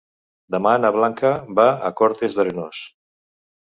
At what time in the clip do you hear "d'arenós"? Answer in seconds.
2.43-2.85